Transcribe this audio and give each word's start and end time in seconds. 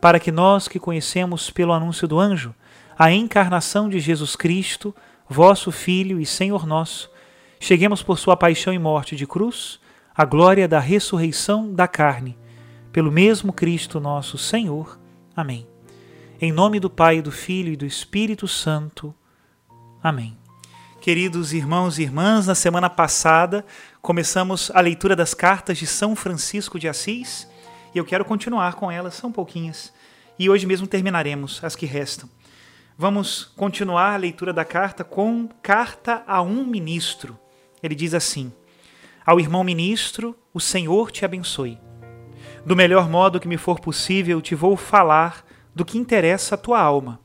para 0.00 0.20
que 0.20 0.30
nós 0.30 0.68
que 0.68 0.78
conhecemos 0.78 1.50
pelo 1.50 1.72
anúncio 1.72 2.06
do 2.06 2.18
anjo 2.18 2.54
a 2.98 3.12
encarnação 3.12 3.88
de 3.88 4.00
Jesus 4.00 4.34
Cristo, 4.34 4.94
vosso 5.28 5.70
Filho 5.70 6.20
e 6.20 6.26
Senhor 6.26 6.66
nosso, 6.66 7.10
cheguemos 7.60 8.02
por 8.02 8.18
sua 8.18 8.36
paixão 8.36 8.72
e 8.72 8.78
morte 8.78 9.14
de 9.14 9.26
cruz 9.26 9.80
à 10.14 10.24
glória 10.24 10.66
da 10.66 10.80
ressurreição 10.80 11.72
da 11.72 11.86
carne, 11.86 12.36
pelo 12.92 13.12
mesmo 13.12 13.52
Cristo 13.52 14.00
nosso 14.00 14.36
Senhor. 14.36 14.98
Amém. 15.36 15.66
Em 16.40 16.50
nome 16.50 16.80
do 16.80 16.90
Pai, 16.90 17.22
do 17.22 17.30
Filho 17.30 17.72
e 17.72 17.76
do 17.76 17.86
Espírito 17.86 18.48
Santo. 18.48 19.14
Amém. 20.02 20.36
Queridos 21.00 21.52
irmãos 21.52 21.98
e 21.98 22.02
irmãs, 22.02 22.46
na 22.46 22.54
semana 22.56 22.90
passada 22.90 23.64
começamos 24.02 24.70
a 24.74 24.80
leitura 24.80 25.14
das 25.14 25.34
cartas 25.34 25.78
de 25.78 25.86
São 25.86 26.16
Francisco 26.16 26.78
de 26.78 26.88
Assis 26.88 27.48
e 27.94 27.98
eu 27.98 28.04
quero 28.04 28.24
continuar 28.24 28.74
com 28.74 28.90
elas, 28.90 29.14
são 29.14 29.32
pouquinhas. 29.32 29.92
E 30.38 30.48
hoje 30.48 30.66
mesmo 30.66 30.86
terminaremos 30.86 31.62
as 31.64 31.74
que 31.74 31.86
restam. 31.86 32.28
Vamos 32.96 33.44
continuar 33.56 34.14
a 34.14 34.16
leitura 34.16 34.52
da 34.52 34.64
carta 34.64 35.04
com 35.04 35.48
Carta 35.62 36.22
a 36.26 36.42
um 36.42 36.64
Ministro. 36.66 37.38
Ele 37.82 37.94
diz 37.94 38.12
assim: 38.14 38.52
Ao 39.24 39.40
irmão 39.40 39.64
ministro, 39.64 40.36
o 40.52 40.60
Senhor 40.60 41.10
te 41.10 41.24
abençoe. 41.24 41.78
Do 42.66 42.76
melhor 42.76 43.08
modo 43.08 43.40
que 43.40 43.48
me 43.48 43.56
for 43.56 43.80
possível, 43.80 44.40
te 44.42 44.54
vou 44.54 44.76
falar 44.76 45.44
do 45.74 45.84
que 45.84 45.96
interessa 45.96 46.56
a 46.56 46.58
tua 46.58 46.80
alma, 46.80 47.20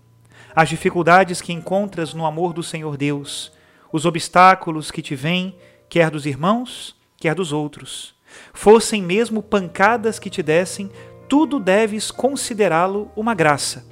as 0.56 0.70
dificuldades 0.70 1.42
que 1.42 1.52
encontras 1.52 2.14
no 2.14 2.26
amor 2.26 2.54
do 2.54 2.62
Senhor 2.62 2.96
Deus, 2.96 3.52
os 3.92 4.06
obstáculos 4.06 4.92
que 4.92 5.02
te 5.02 5.16
vêm, 5.16 5.58
quer 5.90 6.12
dos 6.12 6.26
irmãos, 6.26 6.96
quer 7.18 7.34
dos 7.34 7.52
outros 7.52 8.14
fossem 8.54 9.02
mesmo 9.02 9.42
pancadas 9.42 10.20
que 10.20 10.30
te 10.30 10.44
dessem, 10.44 10.90
tudo 11.28 11.60
deves 11.60 12.12
considerá-lo 12.12 13.12
uma 13.16 13.34
graça. 13.34 13.86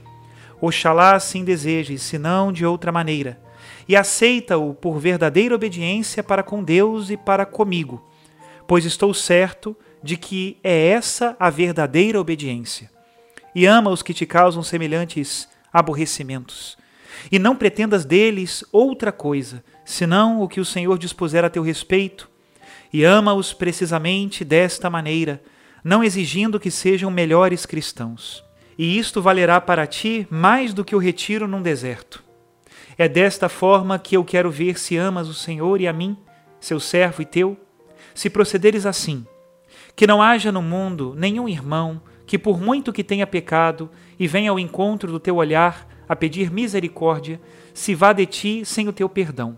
Oxalá 0.62 1.16
assim 1.16 1.44
desejes, 1.44 2.02
senão 2.02 2.52
de 2.52 2.66
outra 2.66 2.92
maneira, 2.92 3.42
e 3.88 3.96
aceita-o 3.96 4.74
por 4.74 5.00
verdadeira 5.00 5.56
obediência 5.56 6.24
para 6.24 6.44
com 6.44 6.64
Deus 6.64 7.10
e 7.10 7.18
para 7.18 7.46
comigo, 7.46 8.04
pois 8.68 8.86
estou 8.86 9.14
certo 9.14 9.76
de 10.04 10.18
que 10.18 10.58
é 10.64 10.88
essa 10.90 11.36
a 11.40 11.50
verdadeira 11.50 12.20
obediência. 12.20 12.90
E 13.54 13.66
ama 13.66 13.92
os 13.92 14.02
que 14.02 14.14
te 14.14 14.26
causam 14.26 14.64
semelhantes 14.64 15.50
aborrecimentos. 15.74 16.78
E 17.32 17.38
não 17.38 17.56
pretendas 17.56 18.06
deles 18.06 18.64
outra 18.72 19.12
coisa, 19.12 19.64
senão 19.84 20.42
o 20.42 20.48
que 20.48 20.60
o 20.60 20.66
Senhor 20.66 20.98
dispuser 20.98 21.44
a 21.44 21.50
teu 21.50 21.62
respeito, 21.62 22.30
e 22.92 23.04
ama-os 23.04 23.54
precisamente 23.54 24.44
desta 24.44 24.90
maneira, 24.90 25.42
não 25.84 26.04
exigindo 26.04 26.60
que 26.60 26.70
sejam 26.70 27.10
melhores 27.10 27.66
cristãos. 27.66 28.44
E 28.78 28.98
isto 28.98 29.22
valerá 29.22 29.60
para 29.62 29.88
ti 29.88 30.28
mais 30.30 30.74
do 30.74 30.84
que 30.84 30.96
o 30.96 31.00
retiro 31.00 31.48
num 31.48 31.62
deserto. 31.62 32.24
É 32.98 33.08
desta 33.08 33.50
forma 33.50 33.98
que 33.98 34.16
eu 34.16 34.24
quero 34.24 34.52
ver 34.52 34.78
se 34.78 34.98
amas 34.98 35.28
o 35.28 35.34
Senhor 35.34 35.80
e 35.82 35.88
a 35.88 35.94
mim, 35.94 36.18
seu 36.60 36.80
servo 36.80 37.22
e 37.22 37.26
teu. 37.26 37.58
Se 38.14 38.30
procederes 38.30 38.86
assim, 38.86 39.26
que 39.96 40.06
não 40.06 40.22
haja 40.22 40.52
no 40.52 40.62
mundo 40.62 41.16
nenhum 41.18 41.48
irmão 41.48 42.02
que, 42.26 42.38
por 42.38 42.62
muito 42.62 42.94
que 42.94 43.04
tenha 43.04 43.28
pecado 43.28 43.90
e 44.20 44.28
venha 44.28 44.52
ao 44.52 44.60
encontro 44.60 45.12
do 45.12 45.20
teu 45.20 45.36
olhar 45.36 45.88
a 46.08 46.16
pedir 46.16 46.52
misericórdia, 46.52 47.42
se 47.74 47.96
vá 47.96 48.14
de 48.14 48.26
ti 48.26 48.66
sem 48.66 48.88
o 48.88 48.94
teu 48.94 49.10
perdão. 49.10 49.58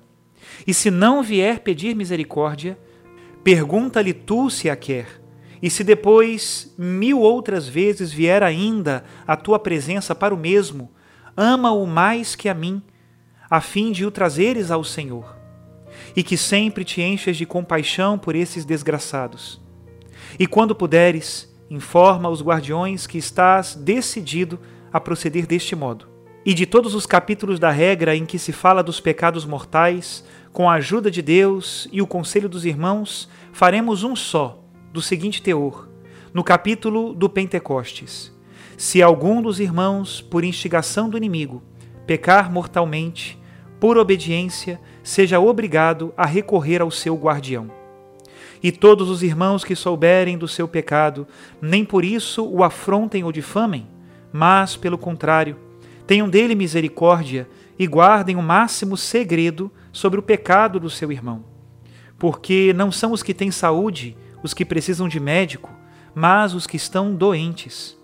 E 0.66 0.74
se 0.74 0.90
não 0.90 1.24
vier 1.24 1.60
pedir 1.60 1.96
misericórdia, 1.96 2.78
Pergunta-lhe 3.44 4.14
tu 4.14 4.50
se 4.50 4.70
a 4.70 4.76
quer, 4.76 5.22
e 5.62 5.70
se 5.70 5.84
depois 5.84 6.74
mil 6.78 7.20
outras 7.20 7.68
vezes 7.68 8.12
vier 8.12 8.42
ainda 8.42 9.04
a 9.28 9.36
tua 9.36 9.60
presença 9.60 10.16
para 10.16 10.34
o 10.34 10.38
mesmo, 10.38 10.92
ama-o 11.36 11.86
mais 11.86 12.36
que 12.36 12.48
a 12.48 12.54
mim, 12.54 12.82
a 13.50 13.60
fim 13.60 13.92
de 13.92 14.06
o 14.06 14.12
trazeres 14.12 14.72
ao 14.72 14.84
Senhor, 14.84 15.36
e 16.16 16.24
que 16.24 16.38
sempre 16.38 16.86
te 16.86 17.02
enches 17.02 17.36
de 17.36 17.46
compaixão 17.46 18.18
por 18.18 18.34
esses 18.36 18.64
desgraçados. 18.64 19.62
E 20.40 20.48
quando 20.48 20.74
puderes, 20.74 21.54
informa 21.70 22.30
os 22.30 22.42
guardiões 22.42 23.06
que 23.06 23.18
estás 23.18 23.76
decidido 23.76 24.60
a 24.92 25.00
proceder 25.00 25.46
deste 25.46 25.76
modo. 25.76 26.08
E 26.46 26.54
de 26.54 26.66
todos 26.66 26.94
os 26.94 27.06
capítulos 27.06 27.60
da 27.60 27.72
regra 27.72 28.16
em 28.16 28.26
que 28.26 28.38
se 28.38 28.52
fala 28.52 28.84
dos 28.84 29.00
pecados 29.00 29.46
mortais, 29.46 30.24
com 30.54 30.70
a 30.70 30.76
ajuda 30.76 31.10
de 31.10 31.24
Deus 31.24 31.88
e 31.92 32.00
o 32.00 32.06
conselho 32.06 32.48
dos 32.48 32.64
irmãos, 32.64 33.28
faremos 33.52 34.04
um 34.04 34.16
só, 34.16 34.64
do 34.94 35.02
seguinte 35.02 35.42
teor, 35.42 35.90
no 36.32 36.44
capítulo 36.44 37.12
do 37.12 37.28
Pentecostes. 37.28 38.32
Se 38.78 39.02
algum 39.02 39.42
dos 39.42 39.60
irmãos, 39.60 40.22
por 40.22 40.44
instigação 40.44 41.10
do 41.10 41.18
inimigo, 41.18 41.64
pecar 42.06 42.52
mortalmente, 42.52 43.40
por 43.80 43.98
obediência, 43.98 44.80
seja 45.02 45.40
obrigado 45.40 46.14
a 46.16 46.26
recorrer 46.26 46.82
ao 46.82 46.92
seu 46.92 47.16
guardião. 47.16 47.72
E 48.62 48.72
todos 48.72 49.10
os 49.10 49.24
irmãos 49.24 49.64
que 49.64 49.76
souberem 49.76 50.38
do 50.38 50.48
seu 50.48 50.68
pecado, 50.68 51.28
nem 51.60 51.84
por 51.84 52.06
isso 52.06 52.46
o 52.46 52.64
afrontem 52.64 53.24
ou 53.24 53.32
difamem, 53.32 53.88
mas, 54.32 54.78
pelo 54.78 55.00
contrário, 55.00 55.58
tenham 56.06 56.30
dele 56.30 56.54
misericórdia 56.54 57.50
e 57.78 57.88
guardem 57.88 58.36
o 58.36 58.42
máximo 58.42 58.96
segredo 58.96 59.72
sobre 59.94 60.20
o 60.20 60.24
pecado 60.24 60.78
do 60.78 60.90
seu 60.90 61.10
irmão. 61.10 61.46
Porque 62.20 62.74
não 62.74 62.92
são 62.92 63.14
os 63.14 63.24
que 63.24 63.34
têm 63.34 63.52
saúde 63.52 64.18
os 64.44 64.54
que 64.54 64.66
precisam 64.66 65.08
de 65.08 65.22
médico, 65.22 65.72
mas 66.14 66.54
os 66.54 66.68
que 66.68 66.76
estão 66.76 67.16
doentes. 67.16 67.98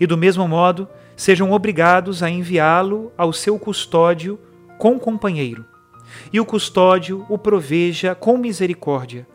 E 0.00 0.06
do 0.06 0.16
mesmo 0.16 0.48
modo, 0.48 0.88
sejam 1.14 1.52
obrigados 1.52 2.22
a 2.22 2.30
enviá-lo 2.30 3.12
ao 3.18 3.32
seu 3.32 3.58
custódio 3.58 4.40
com 4.78 4.98
companheiro. 4.98 5.64
E 6.32 6.40
o 6.40 6.46
custódio 6.46 7.26
o 7.28 7.36
proveja 7.36 8.14
com 8.14 8.38
misericórdia, 8.38 9.26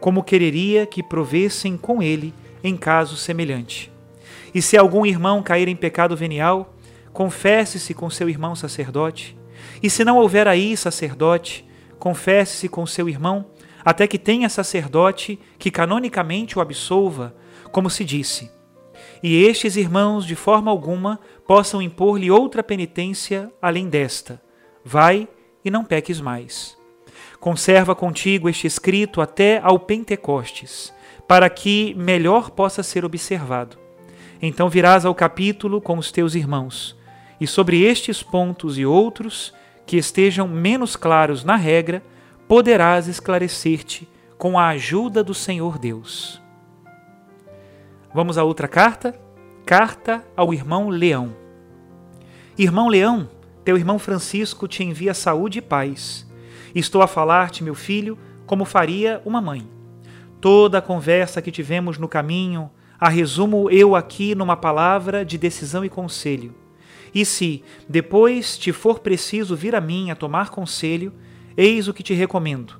como 0.00 0.22
quereria 0.22 0.86
que 0.86 1.02
provessem 1.02 1.76
com 1.76 2.02
ele 2.02 2.32
em 2.62 2.76
caso 2.76 3.16
semelhante. 3.16 3.92
E 4.54 4.62
se 4.62 4.76
algum 4.76 5.04
irmão 5.04 5.42
cair 5.42 5.68
em 5.68 5.76
pecado 5.76 6.16
venial, 6.16 6.74
confesse-se 7.12 7.92
com 7.94 8.08
seu 8.08 8.28
irmão 8.28 8.54
sacerdote, 8.54 9.36
e 9.82 9.90
se 9.90 10.04
não 10.04 10.18
houver 10.18 10.48
aí 10.48 10.76
sacerdote, 10.76 11.64
confesse-se 11.98 12.68
com 12.68 12.86
seu 12.86 13.08
irmão, 13.08 13.46
até 13.84 14.06
que 14.06 14.18
tenha 14.18 14.48
sacerdote 14.48 15.38
que 15.58 15.70
canonicamente 15.70 16.58
o 16.58 16.60
absolva, 16.60 17.34
como 17.70 17.88
se 17.88 18.04
disse. 18.04 18.50
E 19.22 19.44
estes 19.44 19.76
irmãos, 19.76 20.26
de 20.26 20.34
forma 20.34 20.70
alguma, 20.70 21.20
possam 21.46 21.80
impor-lhe 21.80 22.30
outra 22.30 22.62
penitência 22.62 23.50
além 23.60 23.88
desta, 23.88 24.40
Vai 24.88 25.26
e 25.64 25.70
não 25.70 25.84
peques 25.84 26.20
mais. 26.20 26.78
Conserva 27.40 27.92
contigo 27.92 28.48
este 28.48 28.68
escrito 28.68 29.20
até 29.20 29.58
ao 29.60 29.80
Pentecostes, 29.80 30.94
para 31.26 31.50
que 31.50 31.92
melhor 31.96 32.50
possa 32.50 32.84
ser 32.84 33.04
observado. 33.04 33.76
Então 34.40 34.68
virás 34.68 35.04
ao 35.04 35.12
capítulo 35.12 35.80
com 35.80 35.98
os 35.98 36.12
teus 36.12 36.36
irmãos, 36.36 36.96
e 37.40 37.48
sobre 37.48 37.82
estes 37.82 38.22
pontos 38.22 38.78
e 38.78 38.86
outros, 38.86 39.52
que 39.86 39.96
estejam 39.96 40.48
menos 40.48 40.96
claros 40.96 41.44
na 41.44 41.56
regra, 41.56 42.02
poderás 42.48 43.06
esclarecer-te 43.06 44.08
com 44.36 44.58
a 44.58 44.68
ajuda 44.68 45.22
do 45.22 45.32
Senhor 45.32 45.78
Deus. 45.78 46.42
Vamos 48.12 48.36
à 48.36 48.44
outra 48.44 48.66
carta? 48.66 49.18
Carta 49.64 50.24
ao 50.36 50.52
irmão 50.52 50.88
Leão. 50.88 51.34
Irmão 52.58 52.88
Leão, 52.88 53.28
teu 53.64 53.76
irmão 53.76 53.98
Francisco 53.98 54.66
te 54.66 54.82
envia 54.82 55.14
saúde 55.14 55.58
e 55.58 55.62
paz. 55.62 56.26
Estou 56.74 57.02
a 57.02 57.06
falar-te, 57.06 57.62
meu 57.62 57.74
filho, 57.74 58.18
como 58.46 58.64
faria 58.64 59.20
uma 59.24 59.40
mãe. 59.40 59.68
Toda 60.40 60.78
a 60.78 60.82
conversa 60.82 61.40
que 61.40 61.50
tivemos 61.50 61.98
no 61.98 62.08
caminho 62.08 62.70
a 62.98 63.10
resumo 63.10 63.70
eu 63.70 63.94
aqui 63.94 64.34
numa 64.34 64.56
palavra 64.56 65.24
de 65.24 65.36
decisão 65.36 65.84
e 65.84 65.88
conselho. 65.88 66.54
E 67.16 67.24
se, 67.24 67.64
depois, 67.88 68.58
te 68.58 68.74
for 68.74 68.98
preciso 68.98 69.56
vir 69.56 69.74
a 69.74 69.80
mim 69.80 70.10
a 70.10 70.14
tomar 70.14 70.50
conselho, 70.50 71.10
eis 71.56 71.88
o 71.88 71.94
que 71.94 72.02
te 72.02 72.12
recomendo. 72.12 72.78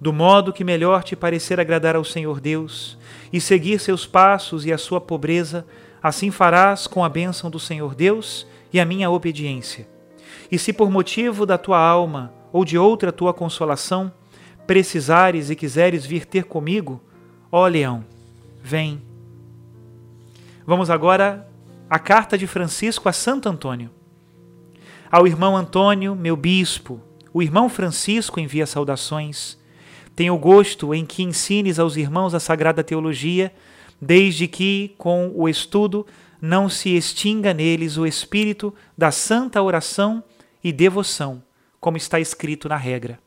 Do 0.00 0.12
modo 0.12 0.52
que 0.52 0.62
melhor 0.62 1.02
te 1.02 1.16
parecer 1.16 1.58
agradar 1.58 1.96
ao 1.96 2.04
Senhor 2.04 2.38
Deus 2.38 2.96
e 3.32 3.40
seguir 3.40 3.80
seus 3.80 4.06
passos 4.06 4.64
e 4.64 4.72
a 4.72 4.78
sua 4.78 5.00
pobreza, 5.00 5.66
assim 6.00 6.30
farás 6.30 6.86
com 6.86 7.02
a 7.02 7.08
bênção 7.08 7.50
do 7.50 7.58
Senhor 7.58 7.96
Deus 7.96 8.46
e 8.72 8.78
a 8.78 8.84
minha 8.84 9.10
obediência. 9.10 9.88
E 10.48 10.56
se 10.60 10.72
por 10.72 10.88
motivo 10.88 11.44
da 11.44 11.58
tua 11.58 11.80
alma 11.80 12.32
ou 12.52 12.64
de 12.64 12.78
outra 12.78 13.10
tua 13.10 13.34
consolação 13.34 14.12
precisares 14.64 15.50
e 15.50 15.56
quiseres 15.56 16.06
vir 16.06 16.24
ter 16.24 16.44
comigo, 16.44 17.02
ó 17.50 17.66
leão, 17.66 18.04
vem. 18.62 19.02
Vamos 20.64 20.88
agora 20.88 21.48
à 21.88 21.98
carta 21.98 22.36
de 22.36 22.46
Francisco 22.46 23.08
a 23.08 23.12
Santo 23.12 23.48
Antônio. 23.48 23.90
Ao 25.10 25.26
irmão 25.26 25.56
Antônio, 25.56 26.16
meu 26.16 26.36
bispo, 26.36 27.00
o 27.32 27.42
irmão 27.42 27.68
Francisco 27.68 28.40
envia 28.40 28.66
saudações. 28.66 29.56
Tenho 30.14 30.36
gosto 30.36 30.92
em 30.92 31.06
que 31.06 31.22
ensines 31.22 31.78
aos 31.78 31.96
irmãos 31.96 32.34
a 32.34 32.40
sagrada 32.40 32.82
teologia, 32.82 33.54
desde 34.00 34.48
que, 34.48 34.94
com 34.98 35.32
o 35.34 35.48
estudo, 35.48 36.06
não 36.40 36.68
se 36.68 36.96
extinga 36.96 37.54
neles 37.54 37.96
o 37.96 38.06
espírito 38.06 38.74
da 38.98 39.10
santa 39.10 39.62
oração 39.62 40.22
e 40.62 40.72
devoção, 40.72 41.42
como 41.80 41.96
está 41.96 42.18
escrito 42.18 42.68
na 42.68 42.76
regra. 42.76 43.18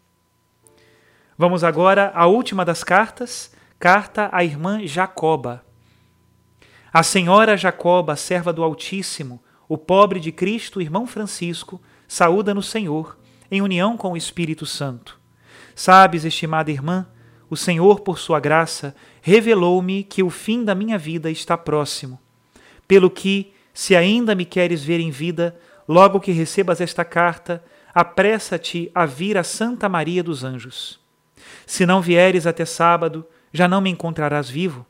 Vamos 1.38 1.64
agora 1.64 2.12
à 2.14 2.26
última 2.28 2.66
das 2.66 2.84
cartas, 2.84 3.52
carta 3.80 4.30
à 4.34 4.44
irmã 4.44 4.86
Jacoba. 4.86 5.64
A 6.92 7.04
senhora 7.04 7.56
Jacoba, 7.56 8.16
serva 8.16 8.52
do 8.52 8.64
Altíssimo, 8.64 9.42
o 9.68 9.78
pobre 9.78 10.20
de 10.20 10.32
Cristo, 10.32 10.82
irmão 10.82 11.06
Francisco, 11.06 11.82
saúda 12.08 12.54
no 12.54 12.64
Senhor, 12.64 13.18
em 13.52 13.62
união 13.62 13.96
com 13.96 14.14
o 14.14 14.18
Espírito 14.18 14.66
Santo. 14.66 15.20
Sabes, 15.76 16.26
estimada 16.26 16.72
irmã, 16.72 17.08
o 17.50 17.56
Senhor, 17.56 18.00
por 18.02 18.20
sua 18.20 18.40
graça, 18.40 18.96
revelou-me 19.22 20.04
que 20.04 20.24
o 20.24 20.30
fim 20.30 20.64
da 20.64 20.74
minha 20.74 20.98
vida 20.98 21.30
está 21.30 21.58
próximo 21.58 22.20
pelo 22.90 23.12
que, 23.12 23.54
se 23.72 23.96
ainda 23.96 24.34
me 24.34 24.44
queres 24.44 24.84
ver 24.84 25.00
em 25.00 25.12
vida, 25.12 25.56
logo 25.88 26.20
que 26.20 26.32
recebas 26.32 26.82
esta 26.82 27.06
carta, 27.06 27.64
apressa-te 27.94 28.90
a 28.96 29.06
vir 29.06 29.38
a 29.38 29.44
Santa 29.44 29.88
Maria 29.88 30.24
dos 30.24 30.44
Anjos. 30.44 31.00
Se 31.68 31.86
não 31.86 32.02
vieres 32.02 32.48
até 32.48 32.66
sábado, 32.66 33.24
já 33.54 33.68
não 33.68 33.80
me 33.80 33.92
encontrarás 33.92 34.50
vivo. 34.50 34.88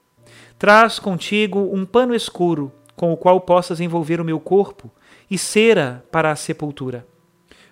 Traz 0.59 0.99
contigo 0.99 1.73
um 1.73 1.85
pano 1.85 2.13
escuro 2.13 2.69
com 2.93 3.13
o 3.13 3.17
qual 3.17 3.39
possas 3.39 3.79
envolver 3.79 4.19
o 4.19 4.25
meu 4.25 4.41
corpo 4.41 4.91
e 5.31 5.37
cera 5.37 6.05
para 6.11 6.31
a 6.31 6.35
sepultura. 6.35 7.07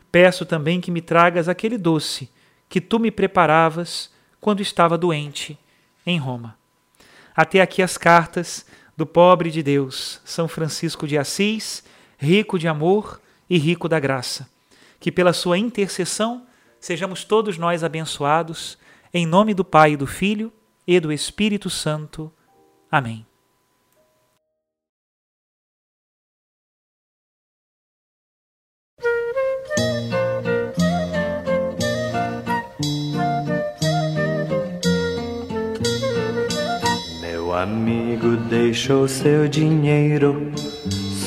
Peço 0.09 0.45
também 0.45 0.79
que 0.79 0.89
me 0.89 1.01
tragas 1.01 1.49
aquele 1.49 1.77
doce 1.77 2.29
que 2.69 2.79
tu 2.79 2.97
me 2.97 3.11
preparavas 3.11 4.09
quando 4.39 4.61
estava 4.61 4.97
doente 4.97 5.59
em 6.05 6.17
Roma. 6.17 6.57
Até 7.35 7.59
aqui 7.59 7.81
as 7.81 7.97
cartas 7.97 8.65
do 8.95 9.05
pobre 9.05 9.51
de 9.51 9.61
Deus, 9.61 10.21
São 10.23 10.47
Francisco 10.47 11.05
de 11.05 11.17
Assis, 11.17 11.83
rico 12.17 12.57
de 12.57 12.69
amor 12.69 13.19
e 13.49 13.57
rico 13.57 13.89
da 13.89 13.99
graça. 13.99 14.49
Que 14.97 15.11
pela 15.11 15.33
sua 15.33 15.57
intercessão 15.57 16.47
sejamos 16.79 17.25
todos 17.25 17.57
nós 17.57 17.83
abençoados, 17.83 18.77
em 19.13 19.25
nome 19.25 19.53
do 19.53 19.65
Pai, 19.65 19.97
do 19.97 20.07
Filho 20.07 20.53
e 20.87 21.01
do 21.01 21.11
Espírito 21.11 21.69
Santo. 21.69 22.31
Amém. 22.91 23.25
amigo 37.57 38.37
deixou 38.49 39.07
seu 39.07 39.47
dinheiro, 39.47 40.51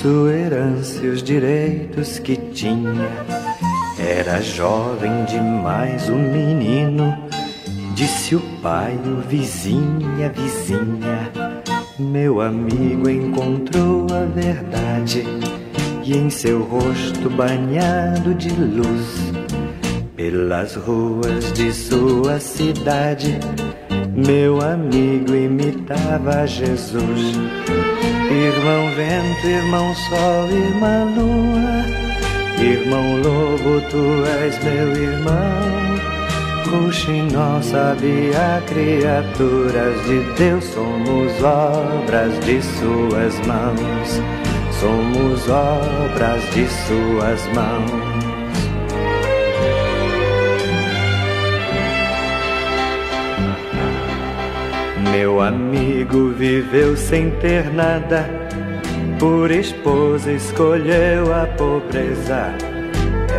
sua 0.01 0.33
herança 0.33 1.05
e 1.05 1.09
os 1.09 1.23
direitos 1.23 2.19
que 2.19 2.37
tinha. 2.37 3.09
Era 3.99 4.41
jovem 4.41 5.25
demais 5.25 6.09
o 6.09 6.15
menino, 6.15 7.17
disse 7.95 8.35
o 8.35 8.41
pai, 8.63 8.99
o 9.07 9.21
vizinho 9.29 10.19
e 10.19 10.25
a 10.25 10.29
vizinha. 10.29 11.40
Meu 12.01 12.41
amigo 12.41 13.09
encontrou 13.09 14.07
a 14.13 14.25
verdade 14.25 15.25
e 16.03 16.17
em 16.17 16.31
seu 16.31 16.63
rosto 16.63 17.31
banhado 17.31 18.35
de 18.35 18.51
luz, 18.51 19.33
pelas 20.17 20.75
ruas 20.75 21.53
de 21.53 21.73
sua 21.73 22.41
cidade 22.41 23.39
meu 24.15 24.61
amigo 24.61 25.35
imitava 25.35 26.47
Jesus. 26.47 27.33
Irmão 28.31 28.91
vento, 28.95 29.47
irmão 29.47 29.95
sol, 29.95 30.51
irmã 30.51 31.05
lua, 31.17 32.63
irmão 32.63 33.17
lobo, 33.23 33.81
tu 33.89 34.25
és 34.43 34.63
meu 34.63 34.93
irmão. 34.95 36.20
Ruxinol 36.67 37.63
sabia 37.63 38.63
criaturas 38.67 40.07
de 40.07 40.21
Deus, 40.37 40.65
somos 40.65 41.43
obras 41.43 42.39
de 42.41 42.61
suas 42.63 43.35
mãos, 43.47 44.23
somos 44.81 45.49
obras 45.49 46.43
de 46.55 46.67
suas 46.69 47.47
mãos. 47.55 48.21
Meu 55.11 55.41
amigo 55.41 56.31
viveu 56.31 56.97
sem 56.97 57.31
ter 57.41 57.73
nada, 57.73 58.29
por 59.19 59.51
esposa 59.51 60.31
escolheu 60.33 61.35
a 61.35 61.47
pobreza. 61.47 62.55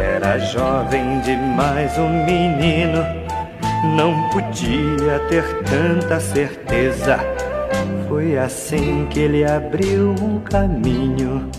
Era 0.02 0.40
jovem 0.40 1.20
demais, 1.22 1.98
um 1.98 2.26
menino, 2.26 3.06
não 3.96 4.30
podia 4.30 5.20
ter 5.30 5.44
tanta 5.64 6.20
certeza. 6.20 7.20
Foi 8.08 8.38
assim 8.38 9.08
que 9.10 9.20
ele 9.20 9.46
abriu 9.46 10.16
um 10.22 10.40
caminho 10.40 11.50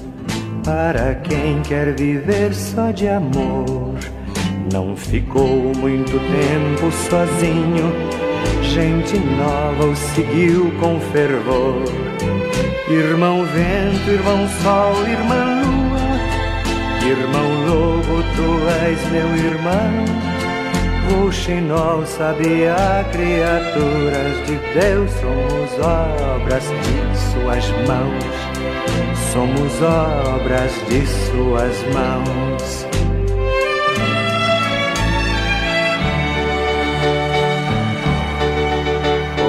para 0.65 1.15
quem 1.17 1.63
quer 1.63 1.95
viver 1.95 2.53
só 2.53 2.91
de 2.91 3.09
amor. 3.09 3.95
Não 4.73 4.97
ficou 4.97 5.73
muito 5.77 6.13
tempo 6.13 6.91
sozinho 6.91 8.23
gente 8.63 9.19
nova 9.19 9.85
o 9.85 9.97
seguiu 9.97 10.73
com 10.81 10.99
fervor. 11.13 11.83
Irmão 12.89 13.45
vento, 13.45 14.11
irmão 14.11 14.49
sol, 14.63 15.07
irmã 15.07 15.52
irmão 17.07 17.65
lobo, 17.67 18.23
tu 18.37 18.69
és 18.87 19.11
meu 19.11 19.37
irmão. 19.37 20.23
O 21.11 21.33
Xinol 21.33 22.07
sabia 22.07 23.05
criaturas 23.13 24.47
de 24.47 24.57
Deus, 24.73 25.11
somos 25.21 25.73
obras 25.85 26.65
de 26.65 27.19
suas 27.33 27.69
mãos, 27.87 28.25
somos 29.33 29.83
obras 29.83 30.73
de 30.89 31.07
suas 31.07 31.77
mãos. 31.93 32.87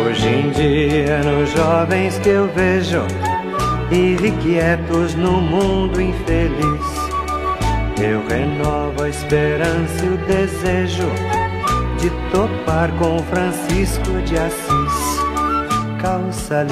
Hoje 0.05 0.27
em 0.27 0.49
dia, 0.49 1.23
nos 1.23 1.49
jovens 1.51 2.17
que 2.19 2.29
eu 2.29 2.47
vejo, 2.53 3.03
irrequietos 3.91 5.15
no 5.15 5.33
mundo 5.33 6.01
infeliz, 6.01 6.92
Eu 8.01 8.25
renovo 8.27 9.03
a 9.03 9.09
esperança 9.09 10.05
e 10.05 10.09
o 10.09 10.17
desejo 10.25 11.07
de 11.99 12.09
topar 12.31 12.91
com 12.97 13.19
Francisco 13.19 14.11
de 14.25 14.37
Assis. 14.37 15.23
Calça 16.01 16.65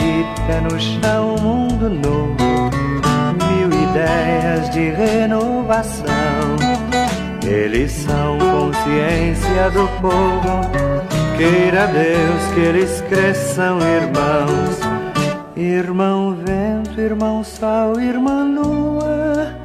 pé 0.48 0.60
no 0.60 0.80
chão, 0.80 1.36
mundo 1.42 1.90
novo, 1.90 2.70
mil 3.48 3.68
ideias 3.68 4.70
de 4.72 4.90
renovação. 4.90 6.06
Eles 7.46 7.92
são 7.92 8.38
consciência 8.38 9.70
do 9.72 9.88
povo. 10.02 10.62
Queira 11.38 11.88
Deus 11.88 12.54
que 12.54 12.60
eles 12.60 13.02
cresçam, 13.08 13.80
irmãos. 13.80 14.80
Irmão 15.56 16.36
vento, 16.36 17.00
irmão 17.00 17.44
sol, 17.44 18.00
irmã 18.00 18.44
lua. 18.44 19.61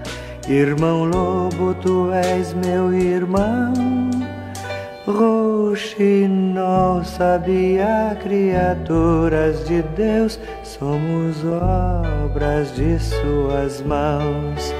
Irmão 0.49 1.05
lobo, 1.05 1.75
tu 1.75 2.13
és 2.13 2.55
meu 2.55 2.95
irmão. 2.95 3.73
Roxinol, 5.05 7.03
sabia, 7.05 8.17
criaturas 8.23 9.67
de 9.67 9.83
Deus, 9.83 10.39
somos 10.63 11.45
obras 11.45 12.75
de 12.77 12.97
suas 12.99 13.83
mãos, 13.83 14.73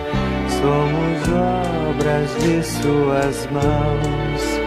somos 0.61 1.29
obras 1.97 2.31
de 2.43 2.63
suas 2.63 3.49
mãos. 3.51 4.66